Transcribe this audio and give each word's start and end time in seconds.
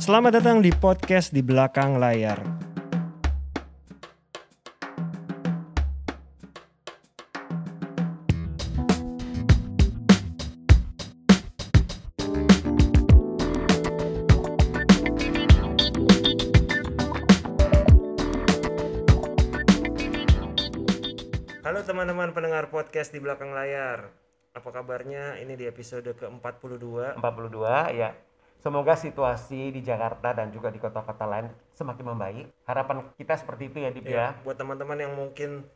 Selamat 0.00 0.40
datang 0.40 0.64
di 0.64 0.72
podcast 0.72 1.36
di 1.36 1.44
belakang 1.44 2.00
layar. 2.00 2.40
Halo 21.60 21.84
teman-teman 21.84 22.32
pendengar 22.32 22.72
podcast 22.72 23.12
di 23.12 23.20
belakang 23.20 23.52
layar. 23.52 24.08
Apa 24.56 24.72
kabarnya? 24.72 25.36
Ini 25.36 25.52
di 25.52 25.68
episode 25.68 26.16
ke-42. 26.16 27.20
42 27.20 27.92
ya. 27.92 28.31
Semoga 28.62 28.94
situasi 28.94 29.74
di 29.74 29.82
Jakarta 29.82 30.30
dan 30.30 30.54
juga 30.54 30.70
di 30.70 30.78
kota-kota 30.78 31.26
lain 31.26 31.50
semakin 31.74 32.14
membaik. 32.14 32.46
Harapan 32.62 33.10
kita 33.18 33.34
seperti 33.34 33.74
itu 33.74 33.78
ya, 33.82 33.90
Dip 33.90 34.06
ya. 34.06 34.14
Ya, 34.14 34.28
buat 34.46 34.54
teman-teman 34.54 34.94
yang 35.02 35.18
mungkin 35.18 35.66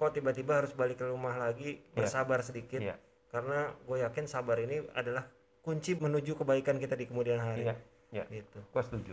kok 0.00 0.16
tiba-tiba 0.16 0.64
harus 0.64 0.72
balik 0.72 0.96
ke 0.96 1.04
rumah 1.04 1.36
lagi, 1.36 1.84
bersabar 1.92 2.40
sedikit. 2.40 2.80
Iya. 2.80 2.96
Karena 3.28 3.68
gue 3.84 4.00
yakin 4.00 4.24
sabar 4.24 4.56
ini 4.64 4.80
adalah 4.96 5.28
kunci 5.60 5.92
menuju 5.92 6.40
kebaikan 6.40 6.80
kita 6.80 6.96
di 6.96 7.04
kemudian 7.04 7.36
hari. 7.36 7.68
Iya, 7.68 7.74
iya. 8.16 8.24
Gitu. 8.32 8.64
Gua 8.72 8.80
setuju. 8.80 9.12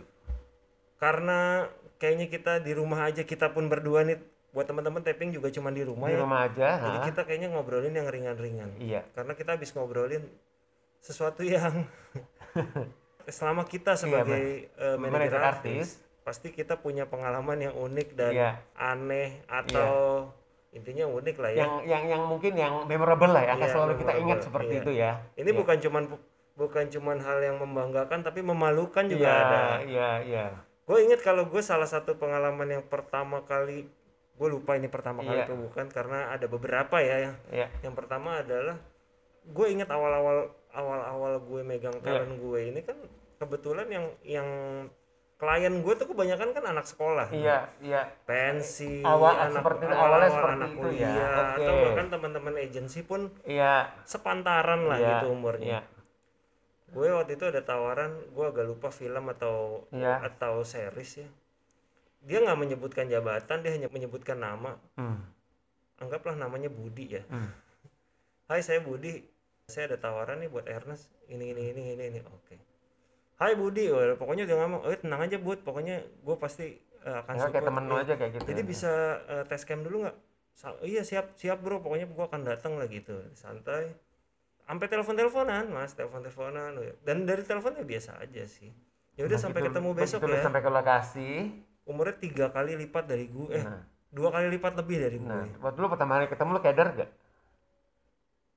Karena 0.96 1.68
kayaknya 2.00 2.32
kita 2.32 2.62
di 2.64 2.72
rumah 2.72 3.04
aja 3.04 3.26
kita 3.26 3.52
pun 3.52 3.68
berdua 3.68 4.06
nih 4.08 4.16
buat 4.54 4.64
teman-teman 4.70 5.02
tapping 5.02 5.34
juga 5.34 5.50
cuma 5.50 5.74
di 5.74 5.82
rumah 5.82 6.06
Di 6.08 6.14
ya. 6.14 6.20
rumah 6.22 6.40
aja, 6.46 6.68
Jadi 6.78 6.98
ha? 7.02 7.04
kita 7.10 7.20
kayaknya 7.26 7.48
ngobrolin 7.52 7.90
yang 7.90 8.06
ringan-ringan. 8.06 8.70
Iya. 8.78 9.02
Karena 9.12 9.34
kita 9.34 9.58
habis 9.58 9.74
ngobrolin 9.74 10.24
sesuatu 11.04 11.44
yang 11.44 11.84
selama 13.28 13.64
kita 13.64 13.92
sebagai 13.94 14.68
eh, 14.70 14.96
manajer 14.96 15.36
Manajer 15.36 15.40
artis, 15.40 16.00
pasti 16.24 16.48
kita 16.48 16.80
punya 16.80 17.04
pengalaman 17.04 17.60
yang 17.60 17.74
unik 17.76 18.08
dan 18.16 18.32
Iya. 18.32 18.50
aneh 18.74 19.44
atau 19.44 20.28
intinya 20.72 21.04
unik 21.06 21.36
lah 21.36 21.50
ya. 21.52 21.58
Yang 21.60 21.72
yang 21.84 22.04
yang 22.08 22.22
mungkin 22.24 22.52
yang 22.56 22.74
memorable 22.84 23.30
lah 23.30 23.44
ya, 23.44 23.52
akan 23.54 23.62
Iya, 23.62 23.72
selalu 23.72 23.92
kita 24.00 24.12
ingat 24.12 24.20
memorable, 24.40 24.44
seperti 24.44 24.72
iya. 24.72 24.80
itu 24.80 24.90
ya. 24.92 25.12
Ini 25.36 25.50
Iya. 25.50 25.58
bukan 25.60 25.76
cuman 25.78 26.02
bukan 26.54 26.84
cuman 26.86 27.18
hal 27.18 27.38
yang 27.42 27.56
membanggakan 27.58 28.20
tapi 28.22 28.40
memalukan 28.40 29.04
juga 29.04 29.26
Iya, 29.28 29.42
ada. 29.42 29.60
iya, 29.84 30.10
iya. 30.22 30.44
Gue 30.84 31.00
inget 31.00 31.20
kalau 31.20 31.48
gue 31.48 31.60
salah 31.60 31.88
satu 31.88 32.14
pengalaman 32.14 32.68
yang 32.70 32.84
pertama 32.84 33.44
kali 33.44 33.88
gue 34.34 34.48
lupa 34.50 34.74
ini 34.74 34.90
pertama 34.90 35.22
kali 35.22 35.44
Iya. 35.44 35.46
itu 35.46 35.54
bukan 35.54 35.86
karena 35.88 36.30
ada 36.30 36.44
beberapa 36.44 36.98
ya 36.98 37.30
yang 37.30 37.34
Iya. 37.50 37.68
yang 37.82 37.94
pertama 37.94 38.40
adalah 38.40 38.76
gue 39.44 39.66
inget 39.68 39.86
awal-awal 39.86 40.50
awal-awal 40.74 41.38
gue 41.40 41.60
megang 41.62 41.94
Iya. 41.94 42.04
talent 42.20 42.34
gue 42.36 42.60
ini 42.66 42.80
kan 42.80 42.98
kebetulan 43.36 43.86
yang 43.88 44.06
yang 44.22 44.48
klien 45.34 45.74
gue 45.76 45.94
tuh 45.94 46.06
kebanyakan 46.06 46.50
kan 46.50 46.64
anak 46.64 46.84
sekolah 46.84 47.26
Iya, 47.28 47.68
iya. 47.80 48.02
pensi 48.24 49.02
Awal- 49.02 49.38
anak 49.44 49.60
seperti 49.60 49.84
awal-awal 49.84 50.06
awalnya 50.08 50.30
seperti 50.30 50.54
anak 50.54 50.68
itu 50.68 50.76
ya. 50.76 50.82
kuliah 50.84 51.10
Oke. 51.34 51.54
atau 51.58 51.72
bahkan 51.80 52.06
teman-teman 52.08 52.54
agensi 52.56 53.00
pun 53.02 53.20
Iya. 53.44 53.74
sepantaran 54.04 54.80
lah 54.84 54.96
Iya, 54.96 55.08
gitu 55.12 55.26
umurnya 55.30 55.66
Iya. 55.68 55.82
gue 56.90 57.08
waktu 57.12 57.32
itu 57.34 57.44
ada 57.44 57.60
tawaran 57.60 58.10
gue 58.28 58.44
agak 58.44 58.64
lupa 58.64 58.88
film 58.88 59.24
atau 59.28 59.82
Iya. 59.90 60.22
atau 60.24 60.62
series 60.62 61.12
ya 61.18 61.28
dia 62.20 62.38
nggak 62.40 62.56
menyebutkan 62.56 63.04
jabatan 63.04 63.58
dia 63.60 63.70
hanya 63.70 63.88
menyebutkan 63.88 64.38
nama 64.38 64.78
Hmm. 64.94 65.18
anggaplah 65.96 66.34
namanya 66.34 66.66
Budi 66.68 67.06
ya 67.12 67.22
Hmm. 67.26 67.50
Hai 68.44 68.60
saya 68.60 68.78
Budi 68.78 69.24
saya 69.64 69.88
ada 69.88 69.98
tawaran 69.98 70.44
nih 70.44 70.50
buat 70.52 70.68
Ernest 70.68 71.08
ini 71.26 71.56
ini 71.56 71.72
ini 71.72 71.82
ini 71.96 72.04
ini. 72.06 72.20
Oke. 72.22 72.60
Hai 73.40 73.56
Budi. 73.56 73.88
Pokoknya 74.14 74.44
dia 74.44 74.60
ngomong 74.60 74.84
oh 74.84 74.92
tenang 74.92 75.24
aja 75.24 75.40
Bud. 75.40 75.64
Pokoknya 75.64 76.04
gue 76.04 76.36
pasti 76.36 76.76
eh, 77.00 77.16
akan 77.16 77.32
Enggak 77.32 77.48
kayak 77.50 77.64
support. 77.64 77.68
temen 77.72 77.82
lu 77.82 77.94
Iya. 77.94 78.02
aja 78.04 78.14
kayak 78.14 78.30
gitu. 78.34 78.44
jadi 78.44 78.60
bisa 78.62 78.92
eh, 79.24 79.44
tes 79.48 79.62
cam 79.64 79.80
dulu 79.80 80.04
nggak? 80.04 80.16
Iya 80.84 81.02
siap 81.02 81.26
siap 81.34 81.58
bro. 81.64 81.80
Pokoknya 81.80 82.04
gue 82.06 82.24
akan 82.24 82.40
datang 82.44 82.76
lah 82.76 82.86
gitu. 82.86 83.16
Santai. 83.32 83.96
Sampai 84.60 84.86
telepon 84.86 85.16
teleponan 85.16 85.64
mas. 85.66 85.96
Telepon 85.96 86.20
teleponan 86.20 86.76
dan 87.00 87.24
dari 87.24 87.40
teleponnya 87.40 87.82
biasa 87.82 88.20
aja 88.20 88.44
sih. 88.44 88.68
Ya 89.16 89.24
udah 89.24 89.38
sampai 89.38 89.64
Begitu- 89.64 89.80
ketemu 89.80 89.90
besok 89.96 90.20
ya. 90.26 90.42
sampai 90.42 90.60
ke 90.60 90.70
lokasi. 90.70 91.30
umurnya 91.84 92.16
tiga 92.16 92.48
kali 92.48 92.80
lipat 92.80 93.04
dari 93.04 93.28
gue 93.28 93.48
eh 93.50 93.60
Nah. 93.60 93.84
dua 94.08 94.32
kali 94.32 94.48
lipat 94.50 94.72
lebih 94.74 95.04
dari 95.04 95.20
gue 95.20 95.28
Nah, 95.28 95.44
waktu 95.60 95.76
lu 95.76 95.88
pertama 95.92 96.16
kali 96.16 96.32
ketemu 96.32 96.50
lu 96.50 96.60
keder 96.60 96.88
gak? 96.96 97.10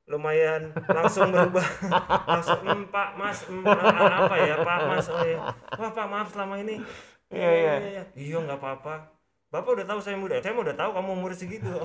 Lumayan 0.08 0.72
langsung 0.88 1.36
berubah. 1.36 1.68
Langsung 2.32 2.64
"Hmm, 2.64 2.88
pak 2.88 3.20
mas 3.20 3.44
a- 3.48 4.24
apa 4.24 4.36
ya 4.40 4.56
pak 4.64 4.80
mas 4.88 5.08
oh 5.12 5.24
ya 5.24 5.40
wah 5.76 5.92
pak 5.92 6.08
maaf 6.08 6.28
selama 6.32 6.56
ini. 6.64 6.80
Iya, 7.28 7.50
iya. 7.52 7.74
iya 7.92 8.04
iya 8.16 8.38
nggak 8.40 8.60
apa-apa. 8.60 9.12
Bapak 9.52 9.80
udah 9.80 9.86
tahu 9.88 10.00
saya 10.04 10.16
muda. 10.20 10.40
Saya 10.40 10.56
udah 10.56 10.76
tahu 10.76 10.92
kamu 10.96 11.10
umur 11.12 11.32
segitu 11.36 11.72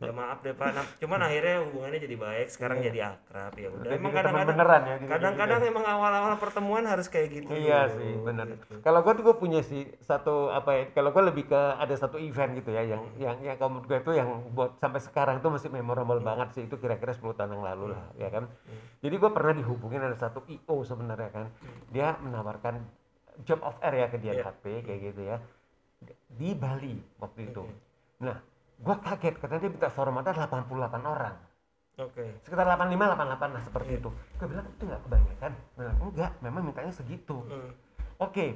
ya 0.00 0.12
maaf 0.16 0.40
deh 0.40 0.56
pak 0.56 0.72
nah, 0.72 0.86
cuman 0.96 1.20
akhirnya 1.28 1.60
hubungannya 1.60 2.00
jadi 2.00 2.16
baik 2.16 2.48
sekarang 2.48 2.80
jadi 2.80 3.12
akrab 3.12 3.52
ya 3.52 3.68
udah 3.68 3.90
emang 3.92 4.00
teman 4.00 4.16
kadang-kadang 4.16 4.48
beneran 4.56 4.82
ya. 4.82 4.96
kadang-kadang 5.04 5.60
emang 5.68 5.84
awal-awal 5.84 6.34
pertemuan 6.40 6.84
harus 6.88 7.06
kayak 7.12 7.28
gitu 7.36 7.52
Iya 7.52 7.84
dulu, 7.84 7.96
sih, 8.00 8.12
benar. 8.24 8.46
gitu. 8.48 8.80
Kalau 8.80 9.00
gue 9.04 9.12
tuh 9.20 9.24
gue 9.28 9.36
punya 9.36 9.60
sih 9.60 9.84
satu 10.00 10.48
apa 10.48 10.70
ya? 10.72 10.82
Kalau 10.96 11.12
gue 11.12 11.22
lebih 11.28 11.44
ke 11.52 11.60
ada 11.76 11.92
satu 11.92 12.16
event 12.16 12.56
gitu 12.56 12.72
ya, 12.72 12.80
yang 12.88 13.02
yang 13.20 13.36
yang 13.44 13.60
menurut 13.60 13.84
gue 13.84 13.98
itu 14.00 14.12
yang 14.16 14.28
buat 14.56 14.80
sampai 14.80 15.04
sekarang 15.04 15.44
tuh 15.44 15.52
masih 15.52 15.68
memorable 15.68 16.24
banget 16.24 16.56
sih 16.56 16.64
itu 16.64 16.80
kira-kira 16.80 17.12
10 17.12 17.36
tahun 17.36 17.60
yang 17.60 17.64
lalu 17.68 17.92
lah, 17.92 18.04
ya 18.16 18.32
kan. 18.32 18.48
Jadi 19.04 19.14
gue 19.20 19.30
pernah 19.30 19.52
dihubungin 19.52 20.00
ada 20.00 20.16
satu 20.16 20.40
IO 20.48 20.80
sebenarnya 20.80 21.28
kan, 21.28 21.46
dia 21.92 22.16
menawarkan 22.24 22.80
job 23.44 23.60
of 23.60 23.76
air 23.84 24.00
ya 24.00 24.06
ke 24.08 24.16
dia 24.16 24.32
Iya. 24.32 24.48
HP 24.48 24.64
kayak 24.80 25.00
gitu 25.12 25.22
ya 25.28 25.36
di 26.30 26.56
Bali 26.56 26.96
waktu 27.20 27.52
itu. 27.52 27.62
Nah, 28.24 28.36
gue 28.80 28.96
kaget 29.04 29.34
karena 29.36 29.56
dia 29.60 29.70
minta 29.70 29.88
formatnya 29.92 30.32
88 30.32 31.04
orang. 31.04 31.34
Oke. 32.00 32.24
Sekitar 32.40 32.64
85 32.64 32.96
88 32.96 33.54
lah 33.54 33.62
seperti 33.62 33.90
itu. 34.00 34.08
Gue 34.40 34.46
bilang 34.48 34.66
itu 34.72 34.82
nggak 34.88 35.02
kebanyakan. 35.04 35.52
Bilang 35.76 35.96
enggak 36.00 36.30
memang 36.40 36.62
mintanya 36.64 36.92
segitu. 36.92 37.44
Hmm. 37.44 37.72
oke 38.20 38.46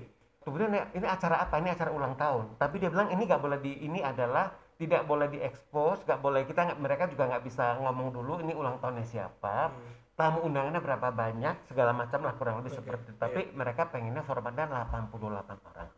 kemudian 0.45 0.77
ya, 0.77 0.85
ini 0.93 1.07
acara 1.09 1.41
apa? 1.41 1.57
Ini 1.57 1.73
acara 1.73 1.91
ulang 1.93 2.21
tahun. 2.21 2.61
Tapi 2.61 2.77
dia 2.77 2.93
bilang 2.93 3.09
ini 3.09 3.25
nggak 3.25 3.41
boleh 3.41 3.59
di 3.65 3.81
ini 3.85 4.05
adalah 4.05 4.53
tidak 4.75 5.07
boleh 5.07 5.31
diekspos 5.31 6.03
nggak 6.03 6.21
boleh 6.21 6.43
kita 6.51 6.67
nggak 6.67 6.81
mereka 6.83 7.05
juga 7.06 7.31
nggak 7.31 7.47
bisa 7.47 7.79
ngomong 7.79 8.11
dulu 8.11 8.43
ini 8.43 8.59
ulang 8.59 8.83
tahunnya 8.83 9.06
siapa 9.06 9.71
tamu 10.19 10.43
undangannya 10.47 10.83
berapa 10.83 11.15
banyak 11.15 11.71
segala 11.71 11.95
macam 11.95 12.27
lah 12.27 12.35
kurang 12.39 12.62
lebih 12.62 12.75
seperti 12.75 13.11
itu. 13.11 13.19
Tapi 13.19 13.51
mereka 13.55 13.91
pengennya 13.91 14.23
formatnya 14.23 14.67
88 14.67 15.71
orang 15.75 15.89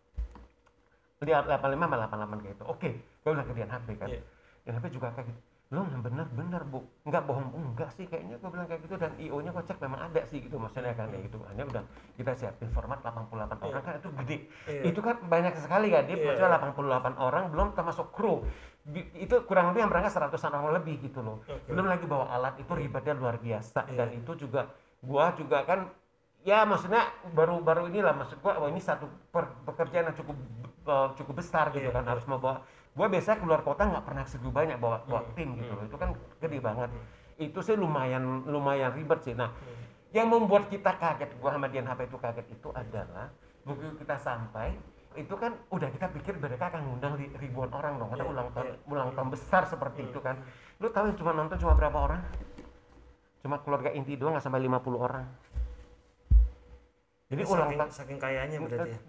dia 1.22 1.40
85 1.40 1.80
sama 1.80 1.96
88 1.96 2.44
kayak 2.44 2.54
gitu. 2.60 2.64
Oke 2.68 2.90
gue 3.00 3.30
bilang 3.32 3.46
ke 3.48 3.54
Dian 3.56 3.70
HP 3.72 3.88
kan. 3.96 4.08
Iya. 4.12 4.20
Dian 4.66 4.74
HP 4.76 4.84
juga 4.92 5.08
kayak 5.16 5.28
gitu. 5.32 5.40
Lo 5.66 5.82
bener 5.82 6.26
bener 6.30 6.62
bu. 6.62 6.78
Nggak 7.02 7.22
bohong 7.26 7.48
enggak 7.56 7.90
sih. 7.90 8.04
Kayaknya 8.06 8.36
gue 8.38 8.50
bilang 8.52 8.66
kayak 8.68 8.80
gitu 8.86 8.94
dan 9.00 9.10
io 9.18 9.36
nya 9.40 9.50
gue 9.50 9.64
cek 9.64 9.78
memang 9.80 10.00
ada 10.04 10.20
sih 10.28 10.38
gitu 10.38 10.56
maksudnya 10.60 10.92
kan 10.92 11.08
kayak 11.08 11.24
gitu. 11.26 11.38
Hanya 11.48 11.64
udah 11.66 11.82
kita 12.14 12.32
siapin 12.36 12.68
format 12.70 13.00
88 13.00 13.32
orang 13.64 13.82
kan 13.82 13.94
itu 13.96 14.08
gede. 14.22 14.36
Iya. 14.68 14.82
itu 14.92 15.00
kan 15.00 15.16
banyak 15.24 15.54
sekali 15.58 15.88
kan 15.90 16.04
dia 16.04 16.14
Iya. 16.14 16.24
maksudnya 16.28 16.50
88 16.60 17.16
orang 17.16 17.44
belum 17.50 17.68
termasuk 17.72 18.12
kru. 18.12 18.44
Itu 19.18 19.42
kurang 19.48 19.74
lebih 19.74 19.82
yang 19.82 19.90
berangkat 19.90 20.14
100 20.14 20.38
orang 20.46 20.70
lebih 20.78 21.02
gitu 21.02 21.18
loh. 21.24 21.42
Oke. 21.42 21.66
belum 21.72 21.86
lagi 21.88 22.04
bawa 22.06 22.30
alat 22.30 22.54
itu 22.60 22.70
ribetnya 22.70 23.16
luar 23.16 23.40
biasa. 23.40 23.88
Iya. 23.90 24.04
dan 24.04 24.08
itu 24.14 24.32
juga 24.36 24.70
gua 25.02 25.34
juga 25.34 25.66
kan 25.66 25.90
ya 26.46 26.62
maksudnya 26.62 27.02
baru-baru 27.34 27.90
inilah 27.90 28.14
maksud 28.14 28.38
gua 28.38 28.54
oh 28.62 28.70
ini 28.70 28.78
satu 28.78 29.10
per- 29.34 29.50
pekerjaan 29.66 30.14
yang 30.14 30.16
cukup 30.16 30.38
eh, 30.86 31.08
cukup 31.14 31.34
besar 31.38 31.68
gitu 31.70 31.84
Iya, 31.84 31.94
kan 31.94 32.04
harus 32.06 32.24
membawa. 32.24 32.62
Gua 32.96 33.06
biasanya 33.06 33.38
keluar 33.38 33.60
kota 33.60 33.84
nggak 33.84 34.04
pernah 34.06 34.24
segitu 34.24 34.48
banyak 34.48 34.78
bawa 34.80 35.04
bawa 35.04 35.20
Hmm, 35.22 35.34
tim 35.36 35.48
gitu. 35.54 35.72
loh 35.74 35.84
itu 35.84 35.96
kan 35.96 36.08
gede 36.40 36.58
banget. 36.58 36.90
Itu 37.36 37.60
sih 37.60 37.76
lumayan 37.76 38.46
lumayan 38.48 38.94
ribet 38.94 39.20
sih. 39.20 39.34
Nah 39.34 39.52
Hmm. 39.52 39.84
yang 40.14 40.32
membuat 40.32 40.70
kita 40.70 40.96
kaget 40.96 41.30
gua 41.36 41.52
sama 41.52 41.68
Dian 41.68 41.84
HP 41.84 42.08
itu 42.08 42.16
kaget 42.16 42.46
itu 42.48 42.68
adalah 42.72 43.28
begitu 43.62 43.92
kita 43.98 44.16
sampai 44.16 44.72
itu 45.12 45.32
kan 45.32 45.52
udah 45.68 45.88
kita 45.88 46.06
pikir 46.12 46.36
mereka 46.36 46.68
akan 46.68 46.86
ngundang 46.86 47.16
ribuan 47.36 47.72
orang 47.72 47.96
dong 47.96 48.08
karena 48.12 48.24
Iya, 48.24 48.32
ulang 48.32 48.48
tahun 48.52 48.66
iya. 48.68 48.76
ulang 48.86 49.10
tahun 49.12 49.28
besar 49.32 49.62
seperti 49.64 50.00
Hmm. 50.04 50.10
itu 50.12 50.20
kan. 50.20 50.36
lu 50.76 50.88
tahu 50.88 51.08
yang 51.08 51.16
cuma 51.16 51.32
nonton 51.32 51.56
cuma 51.56 51.72
berapa 51.72 51.98
orang? 51.98 52.20
Cuma 53.40 53.56
keluarga 53.60 53.88
inti 53.90 54.12
doang 54.14 54.36
nggak 54.36 54.44
sampai 54.44 54.60
50 54.60 55.00
orang. 55.00 55.24
Jadi 57.26 57.42
Ini 57.42 57.48
ulang 57.48 57.64
saking, 57.66 57.78
tahun 57.80 57.92
saking 57.92 58.18
kayanya 58.20 58.58
berarti 58.60 58.90
ya 58.92 59.00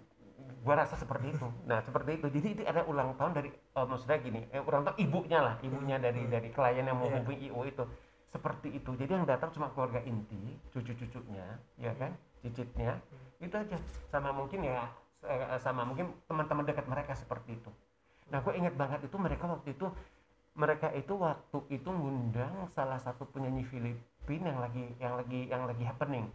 gua 0.68 0.84
rasa 0.84 1.00
seperti 1.00 1.32
itu. 1.32 1.48
Nah 1.64 1.80
seperti 1.80 2.20
itu. 2.20 2.28
Jadi 2.28 2.48
itu 2.52 2.62
ada 2.68 2.84
ulang 2.84 3.16
tahun 3.16 3.32
dari 3.32 3.48
eh, 3.48 3.86
maksudnya 3.88 4.20
gini 4.20 4.44
eh, 4.52 4.60
ulang 4.60 4.84
tahun 4.84 5.00
ibunya 5.00 5.38
lah 5.40 5.54
ibunya 5.64 5.96
dari 5.96 6.28
dari 6.28 6.52
klien 6.52 6.84
yang 6.84 7.00
mau 7.00 7.08
hubungi 7.08 7.48
IO 7.48 7.64
itu. 7.64 7.88
Seperti 8.28 8.76
itu. 8.76 8.92
Jadi 8.92 9.16
yang 9.16 9.24
datang 9.24 9.48
cuma 9.56 9.72
keluarga 9.72 10.04
inti 10.04 10.60
cucu-cucunya 10.76 11.56
ya 11.80 11.96
kan 11.96 12.12
cicitnya. 12.44 13.00
Itu 13.40 13.56
aja. 13.56 13.80
Sama 14.12 14.36
mungkin 14.36 14.68
ya 14.68 14.84
eh, 15.24 15.56
sama 15.64 15.88
mungkin 15.88 16.12
teman-teman 16.28 16.68
dekat 16.68 16.84
mereka 16.84 17.16
seperti 17.16 17.56
itu. 17.56 17.72
Nah 18.28 18.44
gue 18.44 18.52
inget 18.52 18.76
banget 18.76 19.08
itu 19.08 19.16
mereka 19.16 19.48
waktu 19.48 19.72
itu 19.72 19.88
mereka 20.52 20.92
itu 20.92 21.14
waktu 21.16 21.58
itu 21.72 21.88
ngundang 21.88 22.68
salah 22.76 23.00
satu 23.00 23.24
penyanyi 23.30 23.64
Filipina 23.64 24.52
yang 24.52 24.60
lagi 24.60 24.84
yang 25.00 25.14
lagi 25.16 25.40
yang 25.48 25.62
lagi 25.64 25.84
happening 25.86 26.28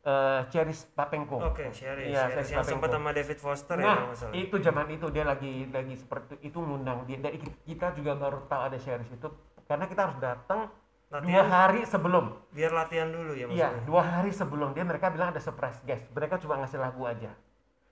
eh 0.00 0.40
Cherish 0.48 0.86
Papenko. 0.88 1.42
Oke, 1.42 1.68
Sherry, 1.70 2.08
Iya, 2.08 2.30
Sherry 2.30 2.40
Sherry 2.40 2.54
yang 2.54 2.64
sempat 2.64 2.88
sama 2.88 3.10
David 3.10 3.38
Foster 3.38 3.76
ya 3.76 3.82
Nah, 3.82 3.94
kalau 3.94 4.06
nggak 4.06 4.18
salah. 4.18 4.32
itu 4.32 4.56
zaman 4.58 4.86
itu 4.88 5.06
dia 5.08 5.24
lagi 5.24 5.52
lagi 5.68 5.94
seperti 5.94 6.34
itu 6.40 6.58
ngundang 6.58 7.02
dia. 7.04 7.18
Dari 7.18 7.36
kita 7.66 7.92
juga 7.92 8.14
baru 8.14 8.46
tahu 8.46 8.62
ada 8.64 8.78
Cherish 8.78 9.10
itu 9.10 9.28
karena 9.64 9.84
kita 9.84 10.00
harus 10.06 10.18
datang 10.18 10.60
dua 11.08 11.42
hari 11.42 11.82
sebelum. 11.82 12.36
biar 12.50 12.70
latihan 12.70 13.08
dulu 13.08 13.32
ya 13.32 13.48
Iya, 13.48 13.68
maksudnya. 13.68 13.84
dua 13.84 14.02
hari 14.02 14.30
sebelum 14.30 14.68
dia 14.70 14.84
mereka 14.84 15.08
bilang 15.08 15.28
ada 15.30 15.40
surprise 15.40 15.80
guest. 15.82 16.04
Mereka 16.10 16.38
cuma 16.38 16.56
ngasih 16.58 16.78
lagu 16.78 17.02
aja. 17.02 17.32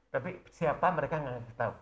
Tapi 0.09 0.41
siapa 0.49 0.87
mereka 0.91 1.17
nggak 1.17 1.35
ngasih 1.35 1.57
tahu. 1.57 1.75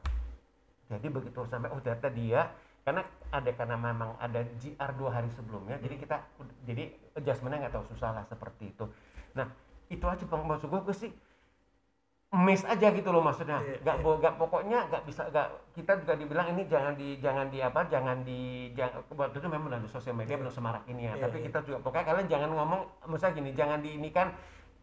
Jadi 0.88 1.06
begitu 1.08 1.40
sampai 1.44 1.68
oh 1.68 1.78
ternyata 1.78 2.08
dia 2.08 2.48
karena 2.82 3.00
ada 3.30 3.50
karena 3.50 3.76
memang 3.76 4.14
ada 4.16 4.40
GR 4.54 4.90
dua 4.94 5.10
hari 5.12 5.28
sebelumnya. 5.30 5.76
Jadi 5.78 5.94
kita 5.96 6.16
jadi 6.62 6.84
adjustmentnya 7.12 7.66
nggak 7.66 7.74
tahu 7.74 7.84
susah 7.88 8.10
lah 8.12 8.24
seperti 8.24 8.70
itu. 8.70 8.84
Nah 9.34 9.48
itu 9.88 10.04
aja 10.04 10.25
bang 10.25 10.42
maksud 10.42 10.69
gue, 10.69 10.81
gue 10.82 10.96
sih 10.96 11.10
miss 12.34 12.66
aja 12.66 12.90
gitu 12.90 13.14
loh 13.14 13.22
maksudnya. 13.22 13.62
Iya, 13.62 13.78
Gak, 13.86 13.96
iya. 13.98 14.02
bo- 14.02 14.19
gak 14.19 14.34
pokoknya 14.34 14.90
nggak 14.90 15.02
bisa 15.06 15.22
gak 15.31 15.54
kita 15.70 16.02
juga 16.02 16.19
dibilang 16.19 16.50
ini 16.50 16.66
jangan 16.66 16.98
di 16.98 17.14
jangan 17.22 17.46
di 17.46 17.62
apa 17.62 17.86
jangan 17.86 18.26
di 18.26 18.40
jangan 18.75 19.06
waktu 19.14 19.38
itu 19.38 19.46
memang 19.46 19.70
di 19.78 19.86
sosial 19.86 20.19
media 20.19 20.34
belum 20.34 20.50
semarak 20.50 20.82
ini 20.90 21.06
ya. 21.06 21.14
Iya, 21.14 21.31
tapi 21.31 21.36
iya. 21.38 21.46
kita 21.46 21.58
juga 21.62 21.78
pokoknya 21.86 22.04
kalian 22.10 22.26
jangan 22.26 22.50
ngomong 22.50 22.81
misalnya 23.06 23.34
gini 23.38 23.50
jangan 23.54 23.78
di 23.78 23.90
ini 23.94 24.10
kan 24.10 24.34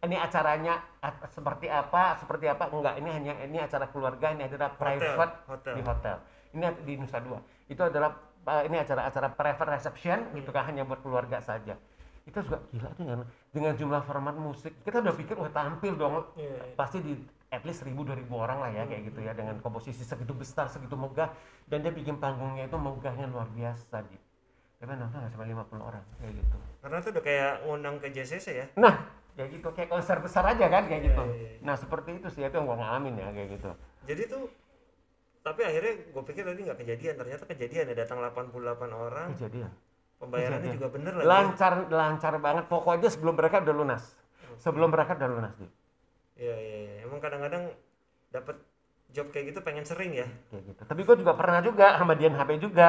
ini 0.02 0.16
acaranya 0.16 0.80
seperti 1.28 1.68
apa 1.68 2.16
seperti 2.16 2.48
apa 2.48 2.72
enggak 2.72 2.94
ini 2.98 3.08
hanya 3.12 3.32
ini 3.44 3.58
acara 3.60 3.86
keluarga 3.86 4.32
ini 4.32 4.48
adalah 4.48 4.72
private 4.72 5.34
hotel. 5.46 5.74
di 5.76 5.82
hotel 5.84 6.16
ini 6.56 6.64
di 6.88 6.92
Nusa 6.96 7.20
Dua 7.20 7.38
itu 7.68 7.78
adalah 7.84 8.10
uh, 8.48 8.62
ini 8.64 8.80
acara-acara 8.80 9.28
private 9.30 9.68
reception 9.70 10.18
Hmm. 10.26 10.34
gitu 10.40 10.50
kan 10.50 10.66
hanya 10.66 10.82
buat 10.82 11.04
keluarga 11.04 11.38
saja 11.38 11.76
itu 12.22 12.38
juga 12.38 12.58
gila 12.70 12.88
tuh 12.94 13.02
dengan 13.02 13.20
dengan 13.50 13.72
jumlah 13.74 14.02
format 14.06 14.34
musik 14.38 14.72
kita 14.86 15.02
udah 15.02 15.14
pikir 15.18 15.34
wah 15.34 15.50
tampil 15.50 15.98
dong. 15.98 16.22
Iya, 16.38 16.54
iya. 16.54 16.74
pasti 16.78 17.02
di 17.02 17.18
at 17.52 17.66
least 17.68 17.84
1000 17.84 17.92
2000 17.98 18.30
orang 18.32 18.58
lah 18.64 18.70
ya 18.72 18.86
kayak 18.88 19.12
gitu 19.12 19.20
ya 19.20 19.36
dengan 19.36 19.60
komposisi 19.60 20.06
segitu 20.06 20.32
besar 20.32 20.70
segitu 20.72 20.96
megah 20.96 21.28
dan 21.68 21.84
dia 21.84 21.92
bikin 21.92 22.16
panggungnya 22.16 22.64
itu 22.70 22.78
megahnya 22.80 23.28
luar 23.28 23.50
biasa 23.52 24.06
gitu 24.08 24.24
tapi 24.82 24.98
nonton 24.98 25.14
nggak 25.14 25.30
sampai 25.30 25.46
50 25.54 25.78
orang 25.78 26.02
kayak 26.18 26.32
gitu. 26.42 26.56
Karena 26.82 26.96
itu 26.98 27.08
udah 27.14 27.22
kayak 27.22 27.52
ngundang 27.62 27.96
ke 28.02 28.06
JCC 28.10 28.46
ya. 28.50 28.66
nah 28.74 28.94
kayak 29.38 29.48
gitu 29.54 29.68
kayak 29.70 29.88
konser 29.94 30.18
besar 30.18 30.42
aja 30.42 30.66
kan 30.66 30.90
kayak 30.90 31.06
Iya, 31.06 31.08
gitu. 31.14 31.22
iya, 31.22 31.38
iya. 31.38 31.58
nah 31.62 31.74
seperti 31.78 32.18
itu 32.18 32.26
sih 32.34 32.42
itu 32.42 32.50
yang 32.58 32.66
gua 32.66 32.78
ngalamin 32.82 33.14
ya 33.14 33.30
kayak 33.30 33.48
gitu. 33.58 33.70
Jadi 34.10 34.22
tuh 34.26 34.44
tapi 35.42 35.60
akhirnya 35.66 35.92
gue 36.14 36.22
pikir 36.22 36.42
tadi 36.46 36.60
nggak 36.66 36.78
kejadian 36.78 37.14
ternyata 37.18 37.44
kejadian 37.50 37.84
ya 37.90 37.94
datang 37.98 38.18
88 38.22 38.90
orang. 38.90 39.28
Kejadian 39.38 39.70
pembayarannya 40.22 40.62
Kejadian. 40.62 40.76
juga 40.78 40.88
bener 40.94 41.12
lagi 41.18 41.26
lancar 41.26 41.72
lancar 41.90 42.32
banget. 42.38 42.64
Pokoknya 42.70 43.08
sebelum 43.10 43.34
mereka 43.34 43.58
udah 43.58 43.74
lunas. 43.74 44.02
Sebelum 44.56 44.88
mereka 44.88 45.18
udah 45.18 45.28
lunas 45.28 45.52
gitu 45.58 45.74
Iya 46.38 46.54
iya 46.54 46.76
iya. 46.78 46.94
Emang 47.02 47.18
kadang-kadang 47.18 47.74
dapat 48.30 48.56
job 49.10 49.28
kayak 49.28 49.52
gitu 49.52 49.60
pengen 49.60 49.82
sering 49.82 50.14
ya. 50.14 50.26
kayak 50.48 50.62
gitu. 50.64 50.80
Tapi 50.86 51.00
gua 51.02 51.16
juga 51.18 51.32
pernah 51.34 51.60
juga 51.60 51.86
sama 51.98 52.14
Dian 52.14 52.32
HP 52.32 52.50
juga. 52.56 52.88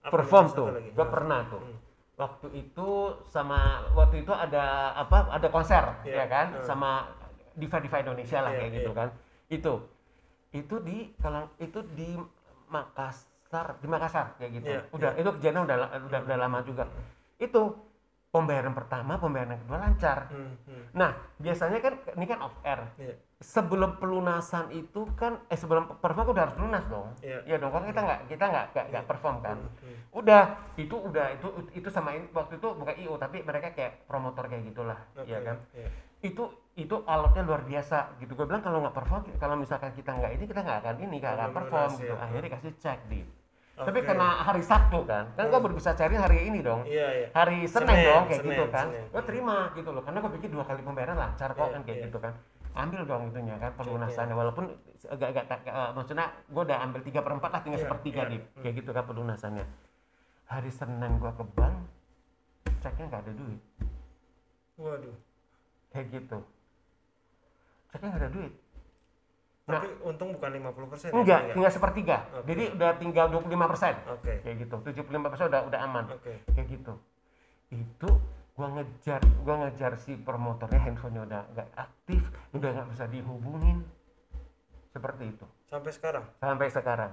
Apa 0.00 0.12
perform 0.12 0.46
tuh. 0.50 0.66
gua 0.92 1.04
Nah, 1.04 1.10
pernah 1.10 1.40
tuh. 1.48 1.60
Hmm. 1.60 1.78
waktu 2.14 2.52
itu 2.52 2.88
sama 3.32 3.58
waktu 3.96 4.20
itu 4.20 4.28
ada 4.28 4.92
apa 4.92 5.32
ada 5.32 5.48
konser 5.48 5.80
Iya, 6.04 6.20
ya 6.20 6.24
kan? 6.28 6.46
Hmm. 6.52 6.64
sama 6.68 7.08
diva 7.56 7.80
diva 7.80 7.96
Indonesia 7.96 8.44
lah 8.44 8.52
Iya, 8.52 8.58
kayak 8.60 8.72
gitu 8.76 8.90
iya. 8.92 8.98
kan. 9.00 9.08
Itu 9.48 9.72
itu 10.52 10.74
di 10.84 10.96
kalau 11.16 11.48
itu 11.56 11.80
di 11.96 12.12
Makassar 13.50 13.82
di 13.82 13.86
Makassar 13.90 14.26
kayak 14.38 14.50
gitu. 14.62 14.70
Iya, 14.70 14.80
udah 14.94 15.10
itu 15.18 15.30
kejadian 15.42 15.62
udah 15.66 15.76
udah 16.06 16.20
udah 16.22 16.36
lama 16.38 16.58
juga. 16.62 16.86
Itu 17.34 17.74
pembayaran 18.30 18.70
pertama 18.78 19.18
pembayaran 19.18 19.58
kedua 19.66 19.78
lancar. 19.82 20.30
Hmm, 20.30 20.54
hmm. 20.70 20.94
nah 20.94 21.18
biasanya 21.42 21.82
kan 21.82 21.98
ini 22.14 22.26
kan 22.30 22.38
off 22.46 22.54
air. 22.62 22.80
Iya. 22.94 23.16
sebelum 23.40 23.96
pelunasan 23.96 24.68
itu 24.68 25.08
kan 25.16 25.40
eh 25.48 25.56
sebelum 25.56 25.96
perform 25.96 26.36
udah 26.36 26.44
harus 26.44 26.56
lunas 26.60 26.84
dong. 26.86 27.08
Iya. 27.24 27.40
ya 27.42 27.56
dong 27.58 27.72
kan 27.74 27.88
kita 27.88 28.00
nggak 28.04 28.20
kita 28.28 28.44
nggak 28.52 28.66
nggak 28.70 28.86
nggak 28.94 29.04
perform 29.08 29.36
kan. 29.42 29.58
Hmm. 29.82 29.98
udah 30.14 30.42
itu 30.78 30.94
udah 30.94 31.26
itu 31.34 31.48
itu 31.74 31.88
sama 31.90 32.14
ini 32.14 32.30
waktu 32.30 32.60
itu 32.60 32.68
bukan 32.70 32.94
io 33.02 33.18
tapi 33.18 33.42
mereka 33.42 33.74
kayak 33.74 34.06
promotor 34.06 34.46
kayak 34.46 34.62
gitulah. 34.70 34.98
Oke, 35.18 35.26
ya 35.26 35.42
kan? 35.42 35.56
iya. 35.74 35.88
itu 36.22 36.52
itu 36.78 36.96
alatnya 37.02 37.42
luar 37.42 37.66
biasa. 37.66 38.14
Gitu 38.22 38.30
gue 38.30 38.46
bilang 38.46 38.62
kalau 38.62 38.78
nggak 38.84 38.94
perform 38.94 39.26
kalau 39.42 39.56
misalkan 39.58 39.90
kita 39.96 40.14
nggak 40.14 40.38
ini 40.38 40.44
kita 40.46 40.60
nggak 40.62 40.78
akan 40.86 40.96
ini 41.02 41.14
nggak 41.18 41.34
akan 41.34 41.50
perform 41.50 41.90
gitu. 41.98 42.14
ya. 42.14 42.22
akhirnya 42.22 42.50
kasih 42.54 42.72
cek 42.78 43.00
di 43.10 43.39
Tapi 43.86 43.98
karena 44.04 44.28
hari 44.44 44.62
Sabtu 44.64 44.98
kan 45.08 45.24
kan 45.38 45.44
gue 45.48 45.60
baru 45.60 45.74
bisa 45.76 45.90
cari 45.96 46.14
hari 46.18 46.38
ini 46.52 46.60
dong. 46.60 46.84
Iya 46.84 47.08
iya. 47.16 47.26
hari 47.32 47.64
Senin, 47.64 47.88
Senin, 47.88 48.06
dong 48.06 48.22
kayak 48.28 48.40
Senin, 48.42 48.50
gitu 48.52 48.64
kan. 48.68 48.86
Senin. 48.92 49.04
gue 49.08 49.22
terima 49.24 49.56
gitu 49.72 49.90
loh 49.94 50.02
karena 50.04 50.18
gue 50.20 50.32
pikir 50.36 50.48
dua 50.52 50.64
kali 50.68 50.80
pembayaran 50.84 51.16
lancar 51.16 51.48
kok 51.54 51.64
Iya, 51.64 51.72
kan 51.74 51.80
kayak 51.86 51.98
iya. 51.98 52.06
gitu 52.08 52.18
kan. 52.20 52.32
Ambil 52.70 53.00
dong 53.02 53.22
itunya 53.34 53.56
kan 53.58 53.70
pelunasannya. 53.74 54.34
walaupun 54.38 54.64
agak 55.10 55.28
agak 55.42 55.60
uh, 55.66 55.90
maksudnya 55.96 56.26
gue 56.48 56.62
udah 56.62 56.78
ambil 56.86 57.00
tiga 57.02 57.20
per 57.24 57.32
empat 57.34 57.50
lah 57.50 57.60
tinggal 57.64 57.80
Iya, 57.80 57.84
sepertiga 57.88 58.22
iya. 58.26 58.30
nih 58.30 58.40
kayak 58.62 58.74
gitu 58.84 58.90
kan 58.92 59.04
pelunasannya. 59.08 59.64
Hari 60.46 60.70
Senin 60.70 61.12
gue 61.18 61.32
ke 61.34 61.44
bank 61.56 61.76
ceknya 62.80 63.04
nggak 63.10 63.22
ada 63.28 63.32
duit. 63.36 63.60
Waduh. 64.80 65.16
kayak 65.90 66.06
gitu. 66.14 66.38
Ceknya 67.90 68.08
nggak 68.14 68.22
ada 68.22 68.32
duit 68.32 68.52
Nah. 69.70 69.80
Tapi 69.80 69.88
untung 70.02 70.28
bukan 70.34 70.50
50 70.50 70.90
persen. 70.90 71.08
enggak 71.14 71.40
tinggal 71.54 71.70
sepertiga 71.70 72.16
Oke. 72.34 72.44
jadi 72.50 72.64
udah 72.74 72.90
tinggal 72.98 73.26
25 73.30 73.70
persen 73.70 73.94
Oke. 74.10 74.32
kayak 74.42 74.56
gitu 74.58 74.76
75 74.82 75.30
persen 75.30 75.46
udah 75.46 75.60
udah 75.66 75.80
aman 75.80 76.04
Oke. 76.10 76.32
kayak 76.50 76.66
gitu 76.68 76.94
itu 77.70 78.08
gua 78.52 78.68
ngejar 78.74 79.20
gua 79.40 79.54
ngejar 79.62 79.92
si 79.96 80.18
promotornya 80.18 80.80
handphonenya 80.80 81.22
udah 81.24 81.42
nggak 81.54 81.68
aktif 81.72 82.22
udah 82.50 82.68
nggak 82.68 82.88
bisa 82.90 83.04
dihubungin 83.06 83.78
seperti 84.90 85.30
itu 85.30 85.46
Sampai 85.64 85.94
sekarang. 85.94 86.24
sampai 86.36 86.66
sekarang 86.66 87.12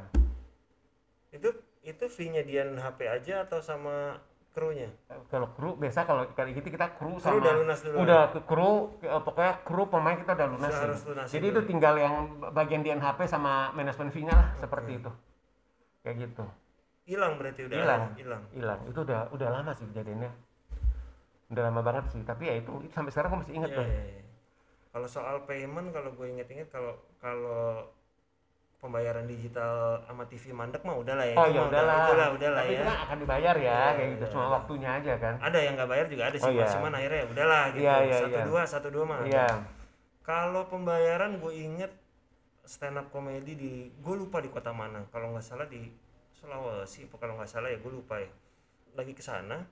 Itu 1.30 1.54
itu 1.82 2.06
fee-nya 2.08 2.42
Dian 2.42 2.74
HP 2.76 3.06
aja 3.06 3.46
atau 3.46 3.62
sama 3.62 4.18
krunya? 4.56 4.90
kalau 5.32 5.48
kru 5.54 5.76
biasa 5.78 6.00
kalau 6.08 6.24
kali 6.34 6.56
gitu 6.58 6.68
kita 6.74 6.96
kru 6.98 7.18
Kru 7.18 7.22
sama 7.22 7.38
udah 7.40 7.54
lunas 7.62 7.80
dulu. 7.84 7.96
udah 8.02 8.22
ke 8.34 8.40
kru 8.44 8.72
pokoknya 9.00 9.54
kru 9.62 9.84
pemain 9.88 10.18
kita 10.18 10.32
udah 10.34 10.48
lunasin 10.50 10.82
harus 10.90 11.02
jadi 11.30 11.48
dulu. 11.48 11.54
itu 11.54 11.62
tinggal 11.70 11.94
yang 12.00 12.16
bagian 12.52 12.82
di 12.82 12.90
HP 12.90 13.20
sama 13.30 13.70
manajemen 13.78 14.10
fee-nya 14.10 14.34
lah 14.34 14.50
seperti 14.58 14.92
itu 14.98 15.12
kayak 16.02 16.16
gitu 16.26 16.44
Hilang 17.08 17.40
berarti 17.40 17.62
udah 17.72 17.78
Hilang. 17.80 18.04
hilang. 18.20 18.44
hilang 18.52 18.80
itu 18.92 19.00
udah 19.06 19.20
udah 19.32 19.48
lama 19.52 19.72
sih 19.78 19.86
kejadiannya 19.94 20.32
udah 21.48 21.64
lama 21.72 21.80
banget 21.80 22.06
sih 22.12 22.22
tapi 22.28 22.44
ya 22.52 22.60
itu, 22.60 22.72
itu 22.84 22.92
sampai 22.92 23.12
sekarang 23.16 23.30
gue 23.32 23.40
masih 23.48 23.56
inget 23.56 23.72
Iya, 23.72 23.78
tuh 23.80 23.86
iya, 23.88 24.04
iya. 24.04 24.24
Kalau 24.88 25.08
soal 25.08 25.38
payment 25.46 25.94
kalau 25.94 26.10
gue 26.18 26.28
inget-inget 26.28 26.68
kalau 26.74 26.98
kalau 27.22 27.86
pembayaran 28.88 29.28
digital 29.28 30.00
sama 30.08 30.24
TV 30.26 30.56
mandek 30.56 30.80
mah 30.82 30.96
udah 30.96 31.20
lah 31.20 31.28
ya. 31.28 31.36
oh 31.36 31.48
ya 31.52 31.62
udahlah 31.68 31.96
udah, 32.16 32.28
udah 32.40 32.50
lah 32.56 32.64
tapi 32.64 32.74
ya. 32.74 32.88
kan 32.88 32.98
akan 33.04 33.18
dibayar 33.20 33.56
ya 33.60 33.68
Iya, 33.68 33.84
kayak 33.94 34.10
gitu 34.16 34.24
iya, 34.24 34.32
cuma 34.32 34.44
iya. 34.48 34.52
waktunya 34.56 34.90
aja 34.96 35.14
kan 35.20 35.34
Ada 35.44 35.58
yang 35.60 35.74
nggak 35.76 35.90
bayar 35.92 36.06
juga 36.08 36.24
ada 36.32 36.38
sih, 36.40 36.48
Oh, 36.48 36.54
iya. 36.56 36.64
Mas. 36.64 36.72
cuman 36.72 36.92
akhirnya 36.96 37.20
ya 37.20 37.28
udahlah 37.28 37.64
gitu. 37.76 37.84
Iya, 37.84 37.96
iya, 38.00 38.16
satu 38.18 38.32
iya. 38.32 38.46
dua, 38.48 38.62
satu 38.64 38.88
dua 38.88 39.04
mah. 39.04 39.20
iya 39.28 39.48
Kalau 40.24 40.64
pembayaran 40.68 41.32
gue 41.38 41.54
inget 41.54 41.92
stand 42.64 42.96
up 42.96 43.08
comedy 43.12 43.54
di 43.56 43.72
gue 43.92 44.16
lupa 44.16 44.40
di 44.40 44.48
kota 44.48 44.72
mana. 44.72 45.04
Kalau 45.08 45.32
nggak 45.32 45.44
salah 45.44 45.68
di 45.68 45.88
Sulawesi, 46.32 47.08
kalau 47.10 47.40
nggak 47.40 47.48
salah 47.48 47.72
ya 47.72 47.80
gue 47.80 47.92
lupa 47.92 48.20
ya. 48.20 48.28
Lagi 48.94 49.16
ke 49.16 49.24
sana, 49.24 49.64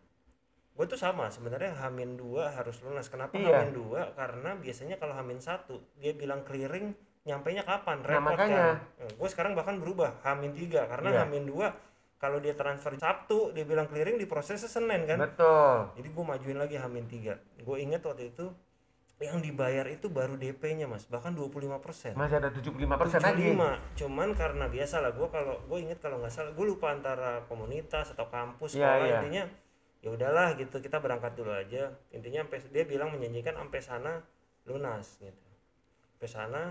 gue 0.71 0.85
tuh 0.87 0.95
sama 0.95 1.27
sebenarnya 1.27 1.75
Hamin 1.75 2.15
dua 2.15 2.51
harus 2.51 2.79
lunas. 2.81 3.07
Kenapa 3.07 3.35
Iya. 3.35 3.67
Hamin 3.67 3.75
dua? 3.75 4.15
Karena 4.15 4.55
biasanya 4.55 4.95
kalau 4.95 5.11
Hamin 5.11 5.43
satu 5.43 5.83
dia 5.99 6.15
bilang 6.15 6.47
clearing 6.47 6.95
nyampainya 7.25 7.61
kapan? 7.61 7.99
Nah, 7.99 8.07
Repot 8.07 8.25
makanya. 8.31 8.65
kan. 8.95 9.09
gue 9.11 9.29
sekarang 9.29 9.53
bahkan 9.53 9.75
berubah 9.75 10.13
Hamin 10.21 10.53
tiga 10.53 10.85
karena 10.85 11.09
Iya. 11.09 11.19
Hamin 11.25 11.43
dua 11.43 11.73
kalau 12.15 12.37
dia 12.37 12.53
transfer 12.53 12.93
Sabtu 12.95 13.51
dia 13.51 13.65
bilang 13.65 13.85
clearing 13.85 14.15
diprosesnya 14.15 14.65
Senin 14.67 15.03
kan. 15.03 15.17
betul 15.19 15.89
Jadi 15.95 16.07
gue 16.07 16.23
majuin 16.23 16.55
lagi 16.55 16.75
Hamin 16.75 17.05
3 17.05 17.61
Gue 17.61 17.77
inget 17.79 18.01
waktu 18.01 18.29
itu 18.29 18.49
yang 19.17 19.39
dibayar 19.39 19.87
itu 19.87 20.11
baru 20.11 20.35
DP-nya 20.35 20.85
mas, 20.85 21.07
bahkan 21.07 21.31
25 21.31 21.79
persen. 21.79 22.11
masih 22.13 22.35
ada 22.35 22.51
75 22.51 22.75
persen 22.99 23.19
lagi 23.23 23.55
cuman 23.95 24.29
karena 24.33 24.67
biasa 24.67 24.99
lah 24.99 25.15
gue 25.15 25.27
kalau 25.29 25.55
gue 25.61 25.79
inget 25.79 26.03
kalau 26.03 26.19
nggak 26.19 26.29
salah 26.29 26.51
gue 26.51 26.65
lupa 26.67 26.91
antara 26.91 27.39
komunitas 27.47 28.11
atau 28.11 28.27
kampus 28.27 28.75
Iya, 28.75 28.83
sekolah 28.83 28.99
iya. 29.01 29.15
intinya 29.17 29.43
ya 30.03 30.09
udahlah 30.11 30.47
gitu 30.53 30.77
kita 30.77 30.99
berangkat 30.99 31.31
dulu 31.31 31.47
aja 31.49 31.95
intinya 32.11 32.43
sampai 32.43 32.59
dia 32.69 32.83
bilang 32.83 33.09
menjanjikan 33.09 33.55
sampai 33.55 33.79
sana 33.79 34.13
lunas 34.63 35.07
gitu 35.17 35.47
sampai 36.11 36.27
sana 36.27 36.61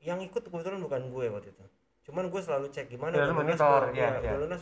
yang 0.00 0.18
ikut 0.20 0.40
kebetulan 0.40 0.80
bukan 0.80 1.12
gue 1.12 1.26
waktu 1.28 1.48
itu. 1.52 1.64
Cuman 2.08 2.32
gue 2.32 2.40
selalu 2.40 2.72
cek 2.72 2.88
gimana 2.88 3.12
Ya, 3.12 3.28
lu 3.28 3.36
lunas 3.36 3.60
monitor, 3.60 3.80
belum? 3.86 3.96
ya, 3.96 4.00
Ya, 4.00 4.08
ya. 4.08 4.18
udah 4.20 4.38
lunas 4.48 4.60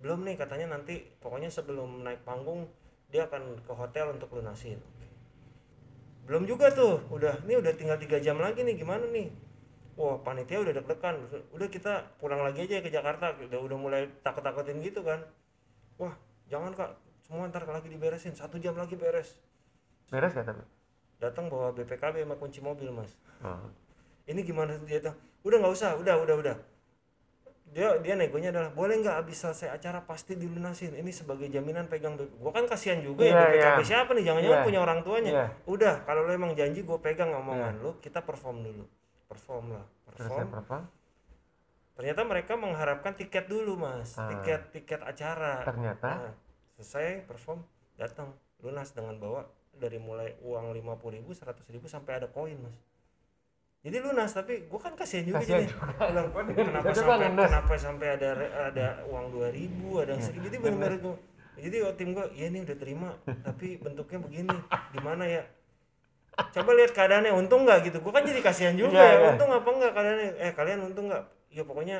belum 0.00 0.18
nih 0.24 0.34
katanya 0.34 0.66
nanti 0.74 0.94
pokoknya 1.20 1.52
sebelum 1.52 2.02
naik 2.02 2.24
panggung 2.24 2.66
dia 3.08 3.28
akan 3.28 3.60
ke 3.62 3.72
hotel 3.72 4.16
untuk 4.16 4.32
lunasin. 4.32 4.80
Belum 6.26 6.46
juga 6.46 6.70
tuh 6.70 7.02
udah 7.10 7.42
ini 7.44 7.58
udah 7.58 7.72
tinggal 7.74 7.98
tiga 7.98 8.18
jam 8.18 8.38
lagi 8.38 8.62
nih 8.62 8.78
gimana 8.78 9.02
nih? 9.10 9.30
Wah 9.98 10.16
panitia 10.22 10.62
udah 10.62 10.72
deg-degan. 10.72 11.16
Udah 11.52 11.68
kita 11.68 12.06
pulang 12.16 12.40
lagi 12.40 12.64
aja 12.64 12.80
ke 12.80 12.88
Jakarta 12.88 13.34
udah 13.36 13.60
udah 13.60 13.78
mulai 13.78 14.02
takut-takutin 14.22 14.78
gitu 14.80 15.02
kan. 15.02 15.20
Wah 15.98 16.14
jangan 16.46 16.72
kak. 16.72 16.90
Semua 17.26 17.46
ntar 17.46 17.66
lagi 17.66 17.90
diberesin. 17.90 18.32
Satu 18.32 18.56
jam 18.58 18.74
lagi 18.74 18.94
beres. 18.94 19.36
Beres 20.10 20.34
gak 20.34 20.46
tapi 20.48 20.62
datang 21.20 21.52
bawa 21.52 21.70
BPKB 21.76 22.24
sama 22.24 22.34
kunci 22.40 22.64
mobil 22.64 22.88
mas. 22.90 23.12
Oh. 23.44 23.60
Ini 24.26 24.40
gimana? 24.42 24.76
Dia 24.82 25.00
tuh 25.00 25.14
udah 25.40 25.56
nggak 25.60 25.72
usah 25.72 25.96
udah 25.96 26.14
udah 26.20 26.36
udah. 26.36 26.56
Dia 27.70 28.02
dia 28.02 28.18
negonya 28.18 28.50
adalah 28.50 28.74
boleh 28.74 28.98
nggak 28.98 29.14
habis 29.14 29.38
selesai 29.38 29.70
acara 29.70 30.02
pasti 30.02 30.34
dilunasin? 30.34 30.90
Ini 30.90 31.06
sebagai 31.14 31.46
jaminan 31.46 31.86
pegang 31.86 32.18
BP 32.18 32.34
gua 32.36 32.50
kan 32.50 32.66
kasihan 32.66 32.98
juga 32.98 33.22
ya 33.22 33.30
Iya, 33.30 33.42
BPKB 33.46 33.78
iya. 33.78 33.86
siapa 33.86 34.10
nih? 34.10 34.24
Jangan-jangan 34.26 34.58
Iya. 34.58 34.66
punya 34.66 34.80
orang 34.82 35.00
tuanya. 35.06 35.30
Iya. 35.30 35.46
udah 35.64 35.94
kalau 36.02 36.26
lo 36.26 36.32
emang 36.34 36.52
janji 36.52 36.82
gue 36.82 36.98
pegang 36.98 37.30
omongan 37.30 37.78
Iya. 37.78 37.84
lo 37.86 37.90
kita 38.02 38.20
perform 38.20 38.66
dulu. 38.66 38.84
Perform 39.30 39.64
lah 39.70 39.86
perform. 40.10 40.82
ternyata 41.94 42.24
mereka 42.24 42.56
mengharapkan 42.56 43.12
tiket 43.14 43.46
dulu 43.46 43.76
mas. 43.76 44.16
Ah. 44.18 44.26
tiket 44.26 44.72
tiket 44.74 45.00
acara. 45.04 45.62
Ternyata? 45.62 46.10
Nah, 46.26 46.34
selesai 46.74 47.22
perform 47.22 47.62
datang. 47.94 48.34
Lunas 48.60 48.90
dengan 48.90 49.14
bawa 49.16 49.46
dari 49.72 49.96
mulai 49.96 50.36
uang 50.42 50.74
lima 50.74 50.98
puluh 50.98 51.16
ribu 51.16 51.32
seratus 51.32 51.64
ribu 51.70 51.86
sampai 51.86 52.20
ada 52.20 52.28
koin 52.28 52.60
mas 52.60 52.76
jadi 53.80 53.96
lunas 54.00 54.30
tapi 54.30 54.68
gua 54.68 54.80
kan 54.80 54.92
kasihan 54.92 55.24
juga 55.24 55.40
Kasihan 55.40 55.64
jadi. 55.64 55.72
juga. 55.72 55.84
bilang 56.04 56.28
kenapa 56.68 56.92
sampai 56.92 57.28
kenapa 57.32 57.72
sampai 57.76 58.06
ada 58.20 58.28
ada 58.68 58.86
uang 59.08 59.26
dua 59.32 59.48
ribu 59.48 59.98
ada 59.98 60.12
yang 60.12 60.22
sedikit 60.22 60.52
jadi 60.52 60.56
benar-benar 60.60 60.96
gua 61.00 61.16
jadi 61.60 61.76
oh, 61.84 61.92
tim 61.92 62.12
gua 62.12 62.24
ya 62.32 62.48
ini 62.48 62.64
udah 62.64 62.76
terima 62.76 63.10
tapi 63.44 63.76
bentuknya 63.76 64.18
begini. 64.24 64.56
Gimana 64.96 65.28
ya? 65.28 65.44
Coba 66.56 66.72
lihat 66.72 66.96
keadaannya 66.96 67.36
untung 67.36 67.68
nggak 67.68 67.84
gitu. 67.84 68.00
Gua 68.00 68.16
kan 68.16 68.24
jadi 68.24 68.40
kasihan 68.40 68.72
juga 68.72 68.96
Iya, 68.96 69.04
ya. 69.04 69.12
iya. 69.20 69.28
untung 69.36 69.50
apa 69.52 69.68
enggak 69.68 69.92
keadaannya? 69.92 70.28
Eh 70.40 70.52
kalian 70.56 70.80
untung 70.88 71.12
nggak? 71.12 71.24
Ya 71.52 71.62
pokoknya 71.68 71.98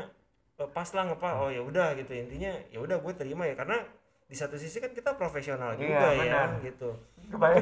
eh, 0.57 0.69
pas 0.73 0.89
lah 0.97 1.13
ngapa 1.13 1.29
oh 1.45 1.53
ya 1.53 1.61
udah 1.61 1.93
gitu. 1.93 2.09
Intinya 2.09 2.57
ya 2.73 2.79
udah 2.81 2.97
gue 3.05 3.13
terima 3.13 3.45
ya. 3.45 3.53
Karena 3.53 3.85
di 4.31 4.39
satu 4.39 4.55
sisi 4.55 4.79
kan 4.79 4.95
kita 4.95 5.13
profesional 5.13 5.75
Iya, 5.75 5.83
juga 5.83 6.07
ya 6.09 6.23
benar. 6.23 6.49
gitu 6.63 6.91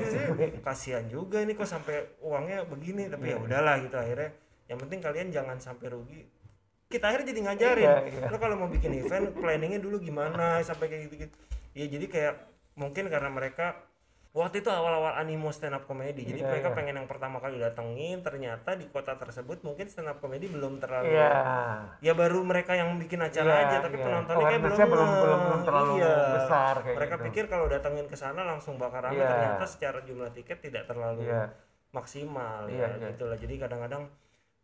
sih. 0.05 0.61
kasihan 0.61 1.05
juga 1.09 1.41
nih 1.41 1.55
kok 1.55 1.65
sampai 1.67 1.97
uangnya 2.21 2.63
begini 2.63 3.09
tapi 3.09 3.33
ya 3.33 3.41
udahlah 3.41 3.81
gitu 3.81 3.97
akhirnya 3.97 4.37
yang 4.65 4.77
penting 4.77 5.01
kalian 5.01 5.29
jangan 5.29 5.57
sampai 5.57 5.89
rugi 5.89 6.29
kita 6.87 7.05
akhirnya 7.05 7.27
jadi 7.27 7.41
ngajarin 7.43 7.85
Iya, 7.85 7.97
iya. 8.07 8.29
lo 8.29 8.37
kalau 8.37 8.57
mau 8.57 8.69
bikin 8.69 8.93
event 8.95 9.33
planningnya 9.35 9.81
dulu 9.81 9.97
gimana 9.99 10.61
sampai 10.61 10.87
kayak 10.87 11.03
gitu 11.09 11.15
gitu 11.25 11.37
ya 11.73 11.85
jadi 11.85 12.05
kayak 12.07 12.35
mungkin 12.75 13.09
karena 13.09 13.29
mereka 13.29 13.77
waktu 14.31 14.61
itu 14.61 14.69
awal-awal 14.69 15.17
animo 15.17 15.49
stand 15.49 15.73
up 15.73 15.85
comedy 15.85 16.23
jadi 16.23 16.41
Iya, 16.41 16.49
mereka 16.49 16.69
iya. 16.69 16.77
pengen 16.77 16.95
yang 16.97 17.09
pertama 17.09 17.37
kali 17.39 17.57
datengin 17.57 18.21
ternyata 18.21 18.77
di 18.77 18.87
kota 18.87 19.17
tersebut 19.17 19.61
mungkin 19.63 19.89
stand 19.89 20.07
up 20.07 20.19
comedy 20.19 20.47
belum 20.47 20.79
terlalu 20.79 21.11
Iya. 21.11 21.33
ya 21.99 22.13
baru 22.13 22.45
mereka 22.45 22.73
yang 22.73 22.93
bikin 22.97 23.19
acara 23.19 23.49
Iya, 23.49 23.65
aja 23.65 23.77
tapi 23.81 23.97
iya. 23.97 24.05
penontonnya 24.05 24.45
kayak 24.47 24.63
belum 24.63 24.79
belum- 24.79 25.15
belum- 25.17 25.43
belum 25.43 25.63
terlalu 25.65 25.93
Iya. 25.97 26.15
besar 26.37 26.75
kayak 26.79 26.97
mereka 26.97 27.15
gitu. 27.15 27.25
pikir 27.27 27.45
kalau 27.47 27.67
datangin 27.67 28.07
ke 28.07 28.17
sana 28.17 28.41
langsung 28.43 28.77
bakal 28.77 29.01
ramai 29.03 29.17
Iya. 29.17 29.29
ternyata 29.29 29.65
secara 29.65 29.99
jumlah 30.03 30.31
tiket 30.31 30.59
tidak 30.61 30.85
terlalu 30.85 31.25
Iya. 31.25 31.43
maksimal 31.91 32.69
Iya, 32.69 32.85
ya 32.85 32.89
iya. 32.95 33.09
gitulah 33.11 33.37
jadi 33.37 33.55
kadang-kadang 33.59 34.05